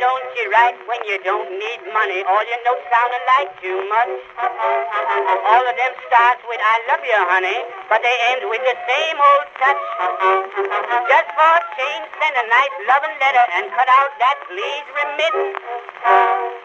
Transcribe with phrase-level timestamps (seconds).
[0.00, 2.20] don't you write when you don't need money?
[2.26, 4.12] All your notes sound alike too much.
[5.50, 7.58] All of them starts with I love you, honey,
[7.90, 9.82] but they end with the same old touch.
[11.10, 15.58] Just for a change, send a nice loving letter and cut out that please remittance.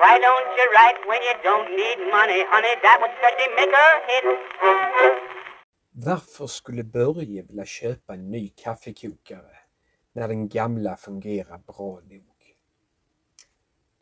[0.00, 2.74] Why don't you write when you don't need money, honey?
[2.84, 4.26] That would certainly make a hit.
[5.96, 9.56] Varför skulle Börje vilja köpa en ny kaffekokare
[10.12, 12.33] när den gamla fungerar bra nog?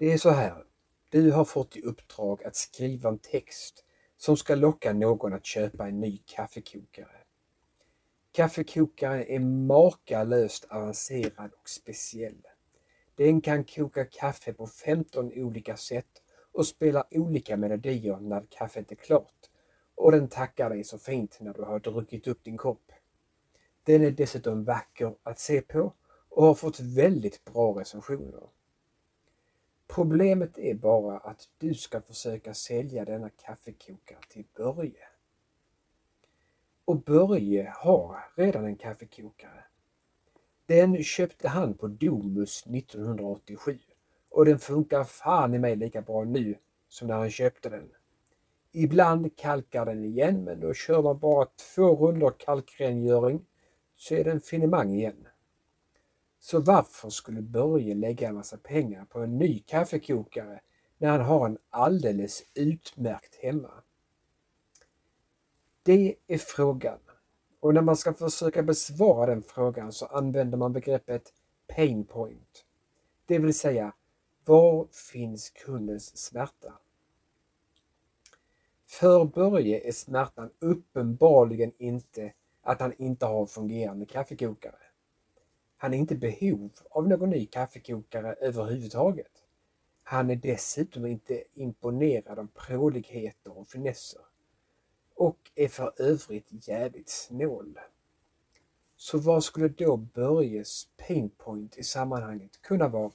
[0.00, 0.64] Det är så här.
[1.08, 3.84] Du har fått i uppdrag att skriva en text
[4.16, 7.16] som ska locka någon att köpa en ny kaffekokare.
[8.32, 12.46] Kaffekokaren är makalöst avancerad och speciell.
[13.14, 16.22] Den kan koka kaffe på 15 olika sätt
[16.52, 19.50] och spela olika melodier när kaffet är klart
[19.94, 22.92] och den tackar dig så fint när du har druckit upp din kopp.
[23.84, 25.92] Den är dessutom vacker att se på
[26.28, 28.42] och har fått väldigt bra recensioner.
[29.94, 35.08] Problemet är bara att du ska försöka sälja denna kaffekokare till Börje.
[36.84, 39.64] Och Börje har redan en kaffekokare.
[40.66, 43.78] Den köpte han på Domus 1987
[44.28, 46.54] och den funkar fan i mig lika bra nu
[46.88, 47.90] som när han köpte den.
[48.72, 53.46] Ibland kalkar den igen men då kör man bara två rundor kalkrengöring
[53.96, 55.26] så är den finemang igen.
[56.40, 60.60] Så varför skulle Börje lägga en massa pengar på en ny kaffekokare
[60.98, 63.72] när han har en alldeles utmärkt hemma?
[65.82, 66.98] Det är frågan.
[67.60, 71.32] Och när man ska försöka besvara den frågan så använder man begreppet
[71.66, 72.64] pain point.
[73.26, 73.92] Det vill säga,
[74.44, 76.72] var finns kundens smärta?
[78.86, 82.32] För Börje är smärtan uppenbarligen inte
[82.62, 84.89] att han inte har en fungerande kaffekokare.
[85.82, 89.42] Han är inte i behov av någon ny kaffekokare överhuvudtaget.
[90.02, 94.20] Han är dessutom inte imponerad av pråligheter och finesser.
[95.14, 97.78] Och är för övrigt jävligt snål.
[98.96, 103.12] Så vad skulle då Börjes painpoint i sammanhanget kunna vara?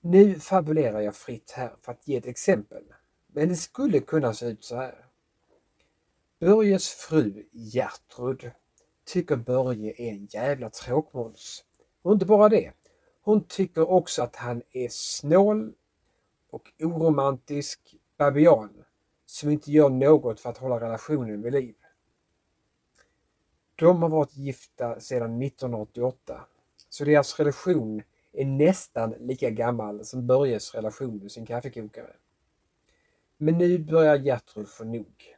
[0.00, 2.84] Nu fabulerar jag fritt här för att ge ett exempel.
[3.26, 5.06] Men det skulle kunna se ut så här.
[6.38, 8.52] Börjes fru Gertrud
[9.04, 11.64] tycker Börje är en jävla tråkmåns.
[12.02, 12.72] Och inte bara det.
[13.22, 15.72] Hon tycker också att han är snål
[16.50, 18.84] och oromantisk babian
[19.26, 21.74] som inte gör något för att hålla relationen vid liv.
[23.74, 26.40] De har varit gifta sedan 1988
[26.88, 28.02] så deras relation
[28.32, 32.16] är nästan lika gammal som Börjes relation med sin kaffekokare.
[33.36, 35.34] Men nu börjar Gertrud få nog.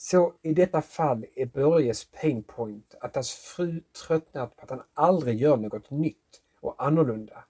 [0.00, 5.40] Så i detta fall är Börjes painpoint att hans fru tröttnat på att han aldrig
[5.40, 7.44] gör något nytt och annorlunda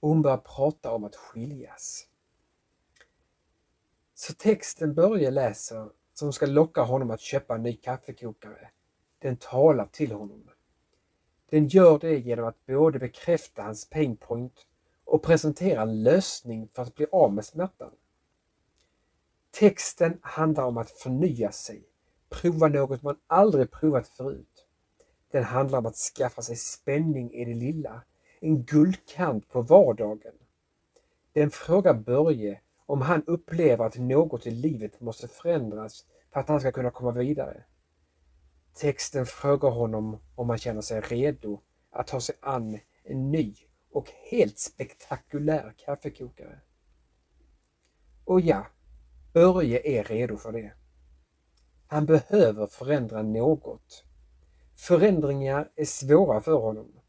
[0.00, 2.06] och hon börjar prata om att skiljas.
[4.14, 8.70] Så texten Börje läser, som ska locka honom att köpa en ny kaffekokare,
[9.18, 10.50] den talar till honom.
[11.50, 14.66] Den gör det genom att både bekräfta hans painpoint
[15.04, 17.90] och presentera en lösning för att bli av med smärtan.
[19.54, 21.82] Texten handlar om att förnya sig,
[22.28, 24.66] prova något man aldrig provat förut.
[25.30, 28.02] Den handlar om att skaffa sig spänning i det lilla,
[28.40, 30.34] en guldkant på vardagen.
[31.32, 36.60] Den frågar Börje om han upplever att något i livet måste förändras för att han
[36.60, 37.64] ska kunna komma vidare.
[38.74, 41.60] Texten frågar honom om han känner sig redo
[41.90, 43.54] att ta sig an en ny
[43.92, 46.60] och helt spektakulär kaffekokare.
[48.24, 48.66] Och ja,
[49.34, 50.72] Börje är redo för det.
[51.86, 54.04] Han behöver förändra något.
[54.74, 57.00] Förändringar är svåra för honom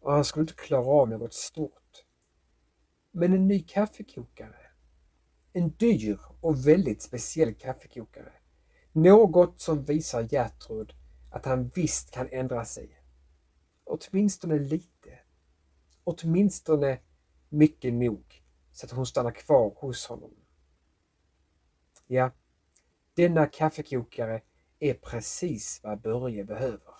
[0.00, 2.04] och han skulle inte klara av något stort.
[3.10, 4.56] Men en ny kaffekokare,
[5.52, 8.32] en dyr och väldigt speciell kaffekokare,
[8.92, 10.92] något som visar Gertrud
[11.30, 13.02] att han visst kan ändra sig.
[13.84, 15.18] Åtminstone lite.
[16.04, 16.98] Åtminstone
[17.48, 18.42] mycket nog
[18.72, 20.41] så att hon stannar kvar hos honom.
[22.12, 22.30] Ja,
[23.14, 24.40] denna kaffekokare
[24.78, 26.91] är precis vad Börje behöver.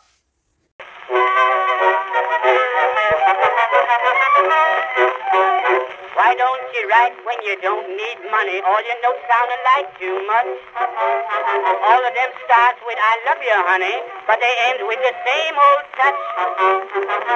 [6.33, 8.57] Why don't you write when you don't need money?
[8.65, 10.49] All your notes sound alike too much.
[10.81, 15.55] All of them start with I love you, honey, but they end with the same
[15.61, 16.21] old touch.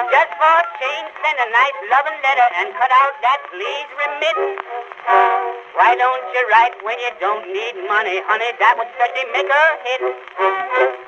[0.09, 4.65] Just for change, send a nice loving letter and cut out that please remittance.
[5.77, 8.49] Why don't you write when you don't need money, honey?
[8.57, 11.06] That would certainly make a hit.